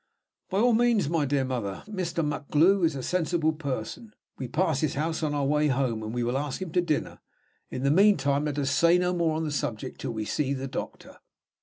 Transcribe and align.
"By 0.49 0.57
all 0.61 0.73
means, 0.73 1.07
my 1.09 1.25
dear 1.25 1.45
mother. 1.45 1.83
Mr. 1.87 2.25
MacGlue 2.27 2.83
is 2.83 2.95
a 2.95 3.03
sensible 3.03 3.53
person. 3.53 4.15
We 4.39 4.47
pass 4.47 4.79
his 4.79 4.95
house 4.95 5.21
on 5.21 5.35
our 5.35 5.45
way 5.45 5.67
home, 5.67 6.01
and 6.01 6.11
we 6.11 6.23
will 6.23 6.39
ask 6.39 6.59
him 6.59 6.71
to 6.71 6.81
dinner. 6.81 7.19
In 7.69 7.83
the 7.83 7.91
meantime, 7.91 8.45
let 8.45 8.57
us 8.57 8.71
say 8.71 8.97
no 8.97 9.13
more 9.13 9.35
on 9.35 9.43
the 9.43 9.51
subject 9.51 10.01
till 10.01 10.09
we 10.11 10.25
see 10.25 10.55
the 10.55 10.67
doctor." 10.67 11.19